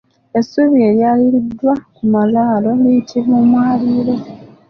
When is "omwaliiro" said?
3.43-4.15